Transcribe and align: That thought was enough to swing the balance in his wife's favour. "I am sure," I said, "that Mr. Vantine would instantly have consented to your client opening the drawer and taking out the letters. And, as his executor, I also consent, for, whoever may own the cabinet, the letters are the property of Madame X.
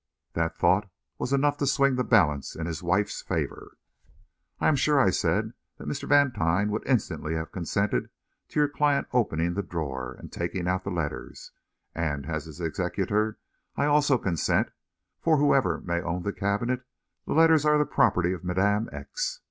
That 0.33 0.55
thought 0.57 0.89
was 1.19 1.31
enough 1.31 1.57
to 1.57 1.67
swing 1.67 1.95
the 1.95 2.03
balance 2.03 2.55
in 2.55 2.65
his 2.65 2.81
wife's 2.81 3.21
favour. 3.21 3.77
"I 4.59 4.67
am 4.67 4.75
sure," 4.75 4.99
I 4.99 5.11
said, 5.11 5.53
"that 5.77 5.87
Mr. 5.87 6.09
Vantine 6.09 6.71
would 6.71 6.81
instantly 6.87 7.35
have 7.35 7.51
consented 7.51 8.09
to 8.47 8.59
your 8.59 8.67
client 8.67 9.05
opening 9.13 9.53
the 9.53 9.61
drawer 9.61 10.15
and 10.17 10.31
taking 10.33 10.67
out 10.67 10.83
the 10.83 10.89
letters. 10.89 11.51
And, 11.93 12.25
as 12.25 12.45
his 12.45 12.59
executor, 12.59 13.37
I 13.75 13.85
also 13.85 14.17
consent, 14.17 14.71
for, 15.19 15.37
whoever 15.37 15.81
may 15.81 16.01
own 16.01 16.23
the 16.23 16.33
cabinet, 16.33 16.83
the 17.27 17.33
letters 17.35 17.63
are 17.63 17.77
the 17.77 17.85
property 17.85 18.33
of 18.33 18.43
Madame 18.43 18.89
X. 18.91 19.39